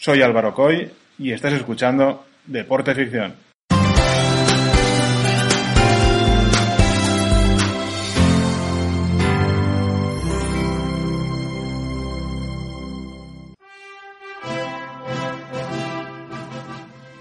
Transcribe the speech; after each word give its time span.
Soy 0.00 0.22
Álvaro 0.22 0.54
Coy 0.54 0.88
y 1.18 1.32
estás 1.32 1.52
escuchando 1.54 2.24
Deporte 2.46 2.94
Ficción. 2.94 3.34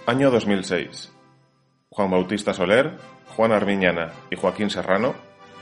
Año 0.05 0.29
2006. 0.29 1.11
Juan 1.89 2.11
Bautista 2.11 2.53
Soler, 2.53 2.91
Juan 3.35 3.53
Armiñana 3.53 4.11
y 4.29 4.35
Joaquín 4.35 4.69
Serrano, 4.69 5.15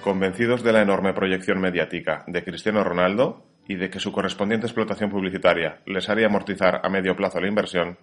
convencidos 0.03 0.63
de 0.63 0.73
la 0.73 0.81
enorme 0.81 1.13
proyección 1.13 1.61
mediática 1.61 2.25
de 2.27 2.43
Cristiano 2.43 2.83
Ronaldo 2.83 3.54
y 3.67 3.75
de 3.75 3.89
que 3.89 3.99
su 3.99 4.11
correspondiente 4.11 4.67
explotación 4.67 5.09
publicitaria 5.09 5.81
les 5.85 6.09
haría 6.09 6.27
amortizar 6.27 6.81
a 6.83 6.89
medio 6.89 7.15
plazo 7.15 7.39
la 7.39 7.47
inversión, 7.47 7.97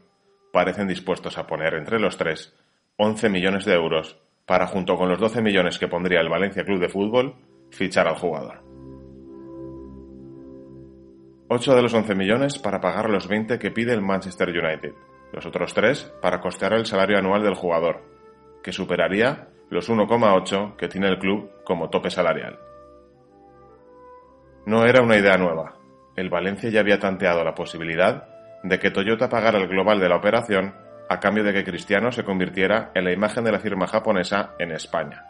parecen 0.52 0.88
dispuestos 0.88 1.38
a 1.38 1.46
poner 1.46 1.74
entre 1.74 2.00
los 2.00 2.16
tres 2.16 2.54
11 2.96 3.28
millones 3.28 3.64
de 3.64 3.74
euros 3.74 4.18
para, 4.46 4.66
junto 4.66 4.96
con 4.96 5.08
los 5.08 5.18
12 5.18 5.40
millones 5.40 5.78
que 5.78 5.88
pondría 5.88 6.20
el 6.20 6.28
Valencia 6.28 6.64
Club 6.64 6.80
de 6.80 6.88
Fútbol, 6.88 7.36
fichar 7.70 8.08
al 8.08 8.16
jugador. 8.16 8.62
8 11.48 11.74
de 11.74 11.82
los 11.82 11.94
11 11.94 12.14
millones 12.14 12.58
para 12.58 12.80
pagar 12.80 13.08
los 13.08 13.28
20 13.28 13.58
que 13.58 13.70
pide 13.70 13.92
el 13.92 14.02
Manchester 14.02 14.48
United 14.48 14.92
los 15.32 15.46
otros 15.46 15.72
tres 15.74 16.12
para 16.20 16.40
costear 16.40 16.74
el 16.74 16.86
salario 16.86 17.18
anual 17.18 17.42
del 17.42 17.54
jugador, 17.54 18.02
que 18.62 18.72
superaría 18.72 19.48
los 19.70 19.88
1,8 19.88 20.76
que 20.76 20.88
tiene 20.88 21.08
el 21.08 21.18
club 21.18 21.50
como 21.64 21.88
tope 21.88 22.10
salarial. 22.10 22.58
No 24.64 24.84
era 24.84 25.02
una 25.02 25.16
idea 25.16 25.36
nueva. 25.36 25.74
El 26.14 26.30
Valencia 26.30 26.70
ya 26.70 26.80
había 26.80 26.98
tanteado 26.98 27.42
la 27.42 27.54
posibilidad 27.54 28.28
de 28.62 28.78
que 28.78 28.90
Toyota 28.90 29.28
pagara 29.28 29.58
el 29.58 29.66
global 29.66 29.98
de 29.98 30.08
la 30.08 30.16
operación 30.16 30.74
a 31.08 31.18
cambio 31.18 31.42
de 31.42 31.52
que 31.52 31.64
Cristiano 31.64 32.12
se 32.12 32.24
convirtiera 32.24 32.90
en 32.94 33.04
la 33.04 33.12
imagen 33.12 33.44
de 33.44 33.52
la 33.52 33.58
firma 33.58 33.86
japonesa 33.86 34.54
en 34.58 34.70
España. 34.70 35.24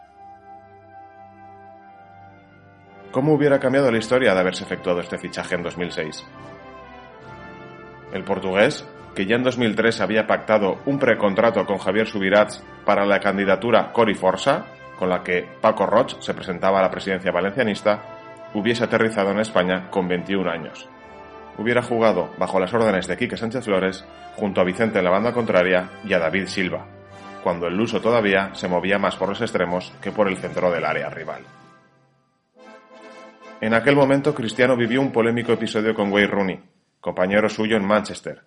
¿Cómo 3.11 3.33
hubiera 3.33 3.59
cambiado 3.59 3.91
la 3.91 3.97
historia 3.97 4.33
de 4.33 4.39
haberse 4.39 4.63
efectuado 4.63 4.99
este 4.99 5.17
fichaje 5.17 5.55
en 5.55 5.63
2006? 5.63 6.25
El 8.13 8.23
portugués 8.23 8.87
que 9.15 9.25
ya 9.25 9.35
en 9.35 9.43
2003 9.43 10.01
había 10.01 10.25
pactado 10.25 10.79
un 10.85 10.97
precontrato 10.97 11.65
con 11.65 11.77
Javier 11.77 12.07
Subirats 12.07 12.63
para 12.85 13.05
la 13.05 13.19
candidatura 13.19 13.91
Cori 13.91 14.15
Forza, 14.15 14.65
con 14.97 15.09
la 15.09 15.23
que 15.23 15.47
Paco 15.61 15.85
Roch 15.85 16.19
se 16.19 16.33
presentaba 16.33 16.79
a 16.79 16.83
la 16.83 16.91
presidencia 16.91 17.31
valencianista, 17.31 18.12
hubiese 18.53 18.83
aterrizado 18.83 19.31
en 19.31 19.39
España 19.39 19.89
con 19.89 20.07
21 20.07 20.49
años. 20.49 20.87
Hubiera 21.57 21.81
jugado 21.81 22.29
bajo 22.37 22.59
las 22.59 22.73
órdenes 22.73 23.07
de 23.07 23.17
Quique 23.17 23.37
Sánchez 23.37 23.65
Flores 23.65 24.05
junto 24.35 24.61
a 24.61 24.63
Vicente 24.63 24.99
en 24.99 25.05
la 25.05 25.11
banda 25.11 25.33
contraria 25.33 25.89
y 26.03 26.13
a 26.13 26.19
David 26.19 26.47
Silva, 26.47 26.85
cuando 27.43 27.67
el 27.67 27.75
Luso 27.75 28.01
todavía 28.01 28.53
se 28.55 28.67
movía 28.67 28.97
más 28.97 29.15
por 29.15 29.29
los 29.29 29.41
extremos 29.41 29.93
que 30.01 30.11
por 30.11 30.27
el 30.27 30.37
centro 30.37 30.71
del 30.71 30.85
área 30.85 31.09
rival. 31.09 31.43
En 33.61 33.73
aquel 33.73 33.95
momento 33.95 34.33
Cristiano 34.33 34.75
vivió 34.75 34.99
un 34.99 35.11
polémico 35.11 35.53
episodio 35.53 35.93
con 35.93 36.11
Wayne 36.11 36.27
Rooney, 36.27 36.59
compañero 36.99 37.49
suyo 37.49 37.77
en 37.77 37.85
Manchester, 37.85 38.43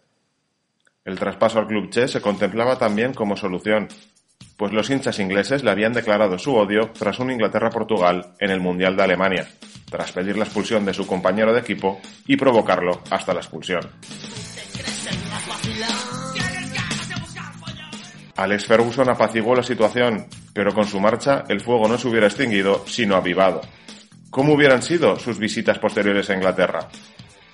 el 1.06 1.18
traspaso 1.20 1.60
al 1.60 1.68
club 1.68 1.88
Che 1.88 2.08
se 2.08 2.20
contemplaba 2.20 2.76
también 2.76 3.14
como 3.14 3.36
solución, 3.36 3.86
pues 4.56 4.72
los 4.72 4.88
hinchas 4.90 5.18
ingleses 5.18 5.62
le 5.62 5.70
habían 5.70 5.92
declarado 5.92 6.38
su 6.38 6.54
odio 6.54 6.90
tras 6.98 7.18
un 7.18 7.30
Inglaterra-Portugal 7.30 8.34
en 8.38 8.50
el 8.50 8.60
Mundial 8.60 8.96
de 8.96 9.02
Alemania, 9.02 9.48
tras 9.90 10.12
pedir 10.12 10.36
la 10.36 10.44
expulsión 10.44 10.84
de 10.84 10.94
su 10.94 11.06
compañero 11.06 11.52
de 11.52 11.60
equipo 11.60 12.00
y 12.26 12.36
provocarlo 12.36 13.02
hasta 13.10 13.34
la 13.34 13.40
expulsión. 13.40 13.80
Alex 18.36 18.66
Ferguson 18.66 19.08
apaciguó 19.08 19.54
la 19.54 19.62
situación, 19.62 20.26
pero 20.52 20.74
con 20.74 20.84
su 20.84 21.00
marcha 21.00 21.44
el 21.48 21.60
fuego 21.60 21.88
no 21.88 21.96
se 21.96 22.08
hubiera 22.08 22.26
extinguido, 22.26 22.84
sino 22.86 23.16
avivado. 23.16 23.62
¿Cómo 24.30 24.52
hubieran 24.52 24.82
sido 24.82 25.16
sus 25.16 25.38
visitas 25.38 25.78
posteriores 25.78 26.28
a 26.28 26.34
Inglaterra? 26.34 26.88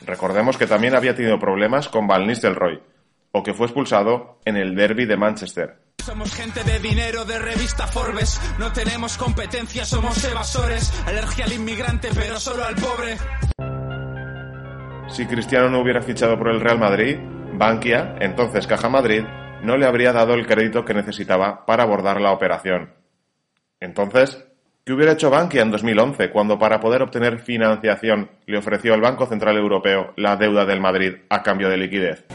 Recordemos 0.05 0.57
que 0.57 0.67
también 0.67 0.97
había 0.97 1.15
tenido 1.15 1.39
problemas 1.39 1.89
con 1.89 2.09
Van 2.09 2.27
Nistelrooy, 2.27 2.81
o 3.31 3.43
que 3.45 3.55
fue 3.55 3.67
expulsado 3.67 4.41
en 4.45 4.57
el 4.57 4.75
derby 4.75 5.07
de 5.07 5.17
Manchester. 5.17 5.81
Somos 6.05 6.35
gente 6.35 6.65
de 6.65 6.81
dinero 6.81 7.25
de 7.25 7.39
revista 7.39 7.87
Forbes, 7.87 8.41
no 8.59 8.73
tenemos 8.73 9.17
competencia, 9.17 9.85
somos 9.85 10.25
evasores, 10.25 10.93
alergia 11.07 11.45
al 11.45 11.53
inmigrante 11.53 12.09
pero 12.13 12.41
solo 12.41 12.65
al 12.65 12.75
pobre. 12.75 13.17
Si 15.09 15.25
Cristiano 15.27 15.69
no 15.69 15.79
hubiera 15.79 16.03
fichado 16.03 16.37
por 16.37 16.49
el 16.49 16.61
Real 16.61 16.81
Madrid, 16.81 17.19
Bankia, 17.55 18.17
entonces 18.19 18.67
Caja 18.67 18.89
Madrid, 18.89 19.23
no 19.62 19.77
le 19.77 19.87
habría 19.87 20.12
dado 20.12 20.35
el 20.35 20.45
crédito 20.45 20.85
que 20.85 20.93
necesitaba 20.93 21.65
para 21.67 21.85
abordar 21.85 22.21
la 22.21 22.33
operación. 22.33 22.95
Entonces, 23.79 24.45
¿qué 24.85 24.93
hubiera 24.93 25.12
hecho 25.12 25.31
Bankia 25.31 25.62
en 25.62 25.71
2011 25.71 26.31
cuando 26.31 26.59
para 26.59 26.81
poder 26.81 27.03
obtener 27.03 27.39
financiación 27.39 28.29
le 28.47 28.59
ofreció 28.59 28.93
al 28.95 29.01
Banco 29.01 29.27
Central 29.27 29.57
Europeo 29.57 30.15
la 30.17 30.35
deuda 30.37 30.67
del 30.67 30.81
Madrid 30.81 31.15
a 31.29 31.45
cambio 31.45 31.69
de 31.69 31.77
liquidez? 31.77 32.27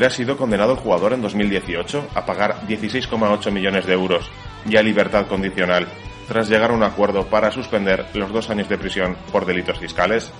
Hubiera 0.00 0.14
sido 0.14 0.38
condenado 0.38 0.72
el 0.72 0.78
jugador 0.78 1.12
en 1.12 1.20
2018 1.20 2.08
a 2.14 2.24
pagar 2.24 2.66
16,8 2.66 3.52
millones 3.52 3.84
de 3.84 3.92
euros 3.92 4.30
y 4.64 4.78
a 4.78 4.82
libertad 4.82 5.26
condicional, 5.26 5.86
tras 6.26 6.48
llegar 6.48 6.70
a 6.70 6.72
un 6.72 6.82
acuerdo 6.82 7.26
para 7.26 7.50
suspender 7.50 8.06
los 8.14 8.32
dos 8.32 8.48
años 8.48 8.66
de 8.70 8.78
prisión 8.78 9.14
por 9.30 9.44
delitos 9.44 9.78
fiscales? 9.78 10.32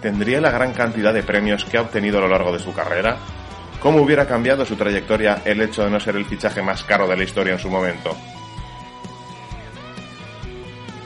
¿Tendría 0.00 0.40
la 0.40 0.52
gran 0.52 0.72
cantidad 0.72 1.12
de 1.12 1.24
premios 1.24 1.64
que 1.64 1.78
ha 1.78 1.82
obtenido 1.82 2.18
a 2.18 2.20
lo 2.20 2.28
largo 2.28 2.52
de 2.52 2.60
su 2.60 2.72
carrera? 2.72 3.16
¿Cómo 3.80 4.00
hubiera 4.00 4.24
cambiado 4.24 4.64
su 4.64 4.76
trayectoria 4.76 5.42
el 5.44 5.60
hecho 5.62 5.82
de 5.82 5.90
no 5.90 5.98
ser 5.98 6.14
el 6.14 6.24
fichaje 6.24 6.62
más 6.62 6.84
caro 6.84 7.08
de 7.08 7.16
la 7.16 7.24
historia 7.24 7.54
en 7.54 7.58
su 7.58 7.68
momento? 7.68 8.16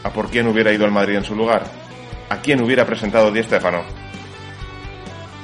¿A 0.03 0.11
por 0.11 0.31
quién 0.31 0.47
hubiera 0.47 0.72
ido 0.72 0.87
el 0.87 0.93
Madrid 0.93 1.16
en 1.16 1.25
su 1.25 1.34
lugar? 1.34 1.65
¿A 2.31 2.38
quién 2.38 2.62
hubiera 2.62 2.87
presentado 2.87 3.31
Di 3.31 3.43
Stéfano? 3.43 3.83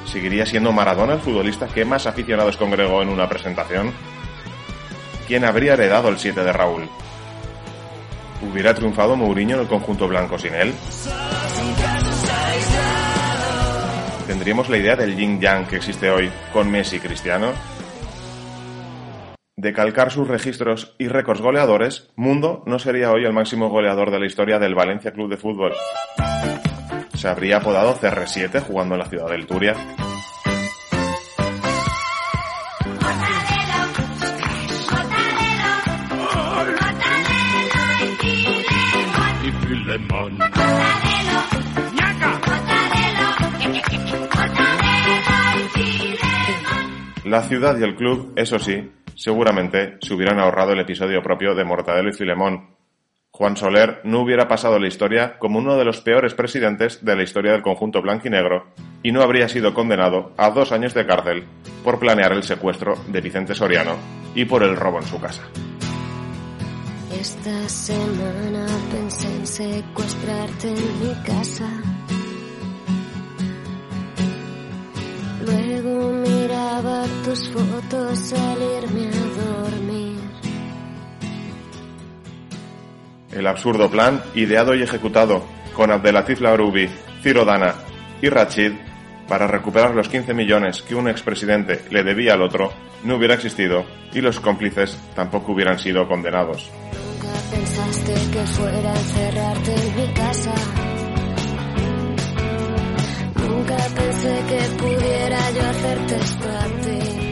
¿Seguiría 0.06 0.47
siendo 0.47 0.72
Maradona 0.72 1.15
el 1.15 1.21
futbolista 1.21 1.67
que 1.67 1.84
más 1.84 2.06
aficionados 2.06 2.56
congregó 2.56 3.03
en 3.03 3.09
una 3.09 3.28
presentación? 3.28 3.93
¿Quién 5.27 5.45
habría 5.45 5.75
heredado 5.75 6.09
el 6.09 6.19
7 6.19 6.43
de 6.43 6.53
Raúl? 6.53 6.89
¿Hubiera 8.41 8.75
triunfado 8.75 9.16
Mourinho 9.16 9.56
en 9.56 9.62
el 9.62 9.69
conjunto 9.69 10.09
blanco 10.09 10.39
sin 10.39 10.55
él? 10.55 10.72
¿Tendríamos 14.27 14.69
la 14.69 14.78
idea 14.78 14.97
del 14.97 15.16
yin 15.16 15.41
yang 15.41 15.66
que 15.66 15.77
existe 15.77 16.10
hoy 16.10 16.30
con 16.53 16.71
Messi 16.71 16.97
y 16.97 17.01
Cristiano? 17.01 17.53
De 19.66 19.72
calcar 19.72 20.13
sus 20.13 20.28
registros 20.28 20.95
y 20.97 21.09
récords 21.09 21.41
goleadores, 21.41 22.09
Mundo 22.15 22.63
no 22.66 22.78
sería 22.78 23.10
hoy 23.10 23.24
el 23.24 23.33
máximo 23.33 23.68
goleador 23.68 24.13
de 24.13 24.21
la 24.21 24.27
historia 24.27 24.60
del 24.60 24.77
Valencia 24.77 25.10
Club 25.10 25.28
de 25.28 25.36
Fútbol. 25.36 25.72
Se 27.15 27.27
habría 27.27 27.57
apodado 27.57 27.92
CR7 27.97 28.60
jugando 28.63 28.95
en 28.95 29.01
la 29.01 29.07
ciudad 29.07 29.28
del 29.28 29.45
Turia. 29.45 29.74
La 47.24 47.42
ciudad 47.42 47.77
y 47.77 47.83
el 47.83 47.97
club, 47.97 48.33
eso 48.36 48.60
sí, 48.60 48.89
seguramente 49.16 49.97
se 50.01 50.15
hubieran 50.15 50.39
ahorrado 50.39 50.72
el 50.72 50.80
episodio 50.80 51.22
propio 51.22 51.54
de 51.54 51.65
Mortadelo 51.65 52.10
y 52.10 52.13
Filemón, 52.13 52.77
Juan 53.36 53.54
Soler 53.54 54.01
no 54.04 54.21
hubiera 54.21 54.48
pasado 54.48 54.78
la 54.78 54.89
historia 54.89 55.39
como 55.39 55.59
uno 55.59 55.77
de 55.77 55.84
los 55.84 56.01
peores 56.01 56.33
presidentes 56.33 57.04
de 57.04 57.16
la 57.16 57.22
historia 57.22 57.53
del 57.53 57.60
conjunto 57.60 58.01
blanquinegro 58.01 58.68
y 59.03 59.13
no 59.13 59.21
habría 59.21 59.47
sido 59.47 59.74
condenado 59.74 60.33
a 60.39 60.48
dos 60.48 60.72
años 60.72 60.95
de 60.95 61.04
cárcel 61.04 61.45
por 61.84 61.98
planear 61.98 62.33
el 62.33 62.45
secuestro 62.45 62.95
de 63.09 63.21
Vicente 63.21 63.54
Soriano 63.54 63.97
y 64.34 64.47
por 64.47 64.63
el 64.63 64.74
robo 64.74 65.01
en 65.01 65.07
su 65.07 65.21
casa. 65.21 65.42
El 83.36 83.47
absurdo 83.47 83.91
plan, 83.91 84.22
ideado 84.34 84.74
y 84.74 84.83
ejecutado 84.83 85.44
con 85.74 85.91
Abdelatif 85.91 86.41
Laroubi, 86.41 86.88
Ciro 87.22 87.44
Dana 87.44 87.74
y 88.22 88.30
Rachid 88.30 88.72
para 89.28 89.47
recuperar 89.47 89.94
los 89.94 90.09
15 90.09 90.33
millones 90.33 90.80
que 90.80 90.94
un 90.94 91.06
expresidente 91.06 91.83
le 91.91 92.03
debía 92.03 92.33
al 92.33 92.41
otro, 92.41 92.72
no 93.04 93.16
hubiera 93.16 93.34
existido 93.34 93.84
y 94.15 94.22
los 94.22 94.41
cómplices 94.41 94.98
tampoco 95.15 95.53
hubieran 95.53 95.78
sido 95.78 96.09
condenados. 96.09 96.71
Nunca 96.92 97.38
pensaste 97.50 98.15
que 98.33 98.47
fuera 98.47 98.94
mi 99.97 100.15
casa. 100.15 100.54
Nunca 103.47 103.77
pensé 103.77 104.42
que 104.48 104.82
pudiera 104.82 105.50
yo 105.50 105.60
hacerte. 105.60 107.26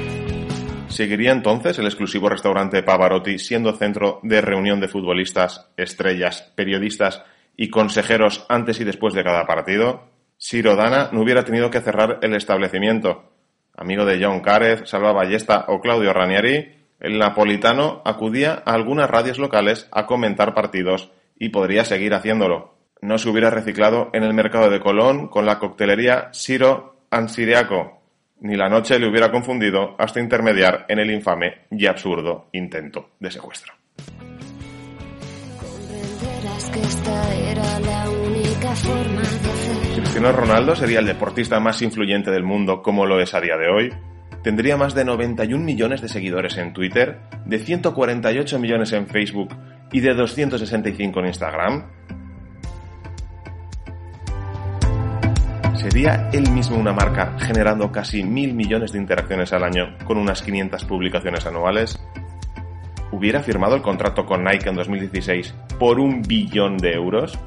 ¿Seguiría 0.95 1.33
entonces 1.33 1.77
el 1.81 1.87
exclusivo 1.87 2.29
restaurante 2.29 2.85
Pavarotti 2.85 3.41
siendo 3.41 3.73
centro 3.73 4.21
de 4.23 4.41
reunión 4.41 4.79
de 4.79 4.87
futbolistas, 4.87 5.69
estrellas, 5.77 6.53
periodistas 6.55 7.21
y 7.57 7.69
consejeros 7.69 8.47
antes 8.49 8.79
y 8.79 8.85
después 8.85 9.13
de 9.13 9.25
cada 9.25 9.45
partido? 9.45 10.05
Si 10.39 10.63
Rodana 10.63 11.09
no 11.11 11.23
hubiera 11.23 11.45
tenido 11.45 11.69
que 11.69 11.81
cerrar 11.81 12.21
el 12.23 12.37
establecimiento. 12.37 13.33
Amigo 13.77 14.05
de 14.05 14.25
John 14.25 14.39
Cárez, 14.39 14.89
Salva 14.89 15.11
Ballesta 15.11 15.65
o 15.67 15.81
Claudio 15.81 16.13
Ranieri, 16.13 16.77
el 17.01 17.19
napolitano 17.19 18.01
acudía 18.05 18.63
a 18.65 18.75
algunas 18.75 19.11
radios 19.11 19.41
locales 19.41 19.89
a 19.91 20.07
comentar 20.07 20.55
partidos 20.55 21.11
y 21.37 21.49
podría 21.49 21.85
seguir 21.85 22.15
haciéndolo. 22.15 22.77
No 23.01 23.19
se 23.19 23.29
hubiera 23.29 23.51
reciclado 23.51 24.11
en 24.13 24.23
el 24.23 24.33
mercado 24.33 24.71
de 24.71 24.79
Colón 24.79 25.27
con 25.27 25.45
la 25.45 25.59
coctelería 25.59 26.29
Siro 26.31 26.99
Ansiriaco, 27.11 28.04
ni 28.45 28.57
la 28.57 28.69
noche 28.69 28.99
le 28.99 29.09
hubiera 29.09 29.31
confundido 29.31 29.97
hasta 29.99 30.21
intermediar 30.21 30.85
en 30.89 30.99
el 30.99 31.11
infame 31.11 31.63
y 31.71 31.87
absurdo 31.87 32.49
intento 32.53 33.13
de 33.19 33.31
secuestro. 33.31 33.73
Cristiano 39.97 40.33
Ronaldo 40.33 40.77
sería 40.77 40.99
el 40.99 41.07
deportista 41.07 41.59
más 41.59 41.81
influyente 41.81 42.31
del 42.31 42.45
mundo 42.45 42.83
como 42.83 43.07
lo 43.07 43.19
es 43.19 43.33
a 43.33 43.41
día 43.41 43.57
de 43.57 43.69
hoy. 43.69 43.91
Tendría 44.43 44.77
más 44.77 44.95
de 44.95 45.07
91 45.07 45.65
millones 45.65 46.03
de 46.03 46.09
seguidores 46.09 46.59
en 46.59 46.75
Twitter, 46.75 47.21
de 47.47 47.59
148 47.59 48.59
millones 48.59 48.93
en 48.93 49.07
Facebook 49.07 49.57
y 49.91 50.01
de 50.01 50.13
265 50.13 51.21
en 51.21 51.27
Instagram. 51.27 51.91
¿Sería 55.85 56.31
él 56.33 56.51
mismo 56.51 56.79
una 56.79 56.95
marca 56.95 57.37
generando 57.39 57.93
casi 57.93 58.23
mil 58.25 58.55
millones 58.55 58.93
de 58.93 58.99
interacciones 58.99 59.53
al 59.53 59.65
año 59.65 59.95
con 60.07 60.17
unas 60.17 60.41
500 60.41 60.83
publicaciones 60.87 61.45
anuales? 61.45 62.01
¿Hubiera 63.13 63.43
firmado 63.43 63.77
el 63.77 63.83
contrato 63.83 64.25
con 64.25 64.45
Nike 64.45 64.71
en 64.71 64.77
2016 64.77 65.55
por 65.79 66.01
un 66.01 66.23
billón 66.23 66.79
de 66.79 66.95
euros? 66.95 67.39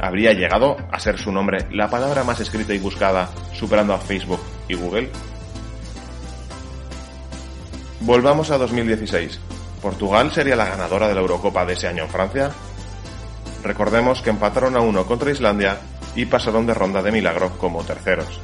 ¿Habría 0.00 0.32
llegado 0.32 0.78
a 0.90 0.98
ser 0.98 1.18
su 1.18 1.30
nombre 1.30 1.66
la 1.70 1.90
palabra 1.90 2.24
más 2.24 2.40
escrita 2.40 2.72
y 2.72 2.78
buscada, 2.78 3.28
superando 3.52 3.92
a 3.92 3.98
Facebook 3.98 4.40
y 4.68 4.74
Google? 4.74 5.10
Volvamos 8.00 8.50
a 8.50 8.56
2016. 8.56 9.38
¿Portugal 9.82 10.32
sería 10.32 10.56
la 10.56 10.64
ganadora 10.64 11.08
de 11.08 11.14
la 11.14 11.20
Eurocopa 11.20 11.66
de 11.66 11.74
ese 11.74 11.88
año 11.88 12.04
en 12.04 12.08
Francia? 12.08 12.52
Recordemos 13.62 14.22
que 14.22 14.30
empataron 14.30 14.76
a 14.76 14.80
uno 14.80 15.04
contra 15.04 15.30
Islandia 15.30 15.78
y 16.14 16.26
pasaron 16.26 16.66
de 16.66 16.74
ronda 16.74 17.02
de 17.02 17.12
milagro 17.12 17.56
como 17.58 17.84
terceros. 17.84 18.40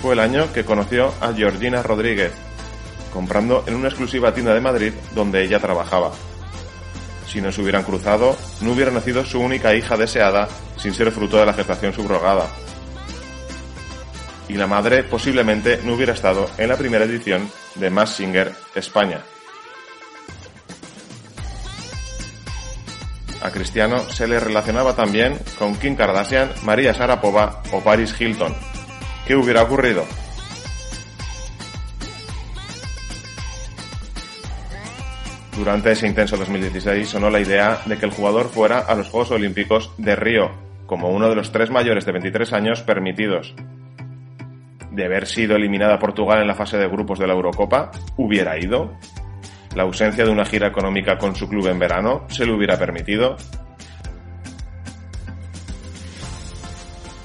Fue 0.00 0.14
el 0.14 0.20
año 0.20 0.52
que 0.52 0.64
conoció 0.64 1.12
a 1.20 1.32
Georgina 1.32 1.82
Rodríguez, 1.82 2.32
comprando 3.12 3.64
en 3.66 3.74
una 3.74 3.88
exclusiva 3.88 4.34
tienda 4.34 4.54
de 4.54 4.60
Madrid 4.60 4.92
donde 5.14 5.42
ella 5.42 5.60
trabajaba. 5.60 6.12
Si 7.26 7.40
no 7.40 7.50
se 7.50 7.62
hubieran 7.62 7.84
cruzado, 7.84 8.36
no 8.60 8.72
hubiera 8.72 8.90
nacido 8.90 9.24
su 9.24 9.40
única 9.40 9.74
hija 9.74 9.96
deseada 9.96 10.48
sin 10.76 10.94
ser 10.94 11.10
fruto 11.10 11.38
de 11.38 11.46
la 11.46 11.54
gestación 11.54 11.92
subrogada. 11.92 12.46
Y 14.48 14.54
la 14.54 14.66
madre 14.66 15.04
posiblemente 15.04 15.80
no 15.84 15.94
hubiera 15.94 16.12
estado 16.12 16.50
en 16.58 16.68
la 16.68 16.76
primera 16.76 17.04
edición 17.04 17.50
de 17.76 17.90
Mass 17.90 18.16
Singer 18.16 18.52
España. 18.74 19.22
A 23.44 23.50
Cristiano 23.50 23.98
se 23.98 24.26
le 24.26 24.40
relacionaba 24.40 24.96
también 24.96 25.38
con 25.58 25.76
Kim 25.76 25.96
Kardashian, 25.96 26.48
María 26.64 26.92
Sharapova 26.92 27.62
o 27.72 27.80
Paris 27.80 28.18
Hilton. 28.18 28.54
¿Qué 29.26 29.36
hubiera 29.36 29.62
ocurrido? 29.62 30.06
Durante 35.58 35.92
ese 35.92 36.06
intenso 36.06 36.38
2016 36.38 37.06
sonó 37.06 37.28
la 37.28 37.38
idea 37.38 37.82
de 37.84 37.98
que 37.98 38.06
el 38.06 38.12
jugador 38.12 38.48
fuera 38.48 38.78
a 38.78 38.94
los 38.94 39.10
Juegos 39.10 39.32
Olímpicos 39.32 39.92
de 39.98 40.16
Río, 40.16 40.50
como 40.86 41.10
uno 41.10 41.28
de 41.28 41.34
los 41.34 41.52
tres 41.52 41.70
mayores 41.70 42.06
de 42.06 42.12
23 42.12 42.50
años 42.54 42.80
permitidos. 42.80 43.54
De 44.90 45.04
haber 45.04 45.26
sido 45.26 45.54
eliminada 45.56 45.98
Portugal 45.98 46.40
en 46.40 46.48
la 46.48 46.54
fase 46.54 46.78
de 46.78 46.88
grupos 46.88 47.18
de 47.18 47.26
la 47.26 47.34
Eurocopa, 47.34 47.90
¿hubiera 48.16 48.58
ido? 48.58 48.96
¿La 49.74 49.82
ausencia 49.82 50.24
de 50.24 50.30
una 50.30 50.44
gira 50.44 50.68
económica 50.68 51.18
con 51.18 51.34
su 51.34 51.48
club 51.48 51.66
en 51.66 51.78
verano 51.78 52.26
se 52.28 52.46
le 52.46 52.52
hubiera 52.52 52.78
permitido? 52.78 53.36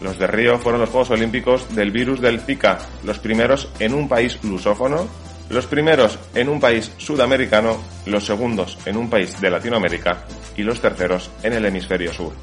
Los 0.02 0.18
de 0.18 0.28
Río 0.28 0.58
fueron 0.58 0.82
los 0.82 0.90
Juegos 0.90 1.12
Olímpicos 1.12 1.76
del 1.76 1.92
virus 1.92 2.22
del 2.22 2.40
Zika, 2.40 2.80
los 3.04 3.20
primeros 3.20 3.70
en 3.80 3.94
un 3.94 4.08
país 4.08 4.40
lusófono, 4.44 5.08
los 5.50 5.68
primeros 5.68 6.18
en 6.34 6.50
un 6.50 6.60
país 6.60 6.92
sudamericano, 6.98 7.78
los 8.06 8.26
segundos 8.26 8.80
en 8.86 8.98
un 8.98 9.10
país 9.10 9.40
de 9.40 9.52
Latinoamérica 9.52 10.26
y 10.56 10.64
los 10.64 10.82
terceros 10.82 11.30
en 11.44 11.54
el 11.54 11.66
hemisferio 11.66 12.14
sur. 12.14 12.34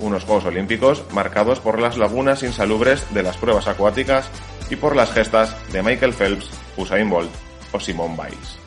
Unos 0.00 0.24
Juegos 0.24 0.46
Olímpicos 0.46 1.04
marcados 1.12 1.60
por 1.60 1.80
las 1.80 1.96
lagunas 1.96 2.42
insalubres 2.42 3.14
de 3.14 3.22
las 3.22 3.38
pruebas 3.38 3.68
acuáticas 3.68 4.28
y 4.68 4.76
por 4.76 4.96
las 4.96 5.12
gestas 5.12 5.56
de 5.72 5.82
Michael 5.82 6.12
Phelps, 6.12 6.50
Usain 6.76 7.08
Bolt 7.08 7.30
o 7.72 7.80
Simone 7.80 8.16
Biles. 8.16 8.58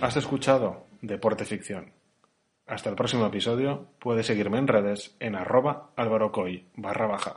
Has 0.00 0.16
escuchado 0.16 0.86
Deporte 1.02 1.44
Ficción. 1.44 1.92
Hasta 2.66 2.90
el 2.90 2.96
próximo 2.96 3.26
episodio, 3.26 3.88
puedes 3.98 4.26
seguirme 4.26 4.58
en 4.58 4.68
redes 4.68 5.16
en 5.20 5.34
arroba 5.34 5.90
barra 6.76 7.06
baja. 7.06 7.34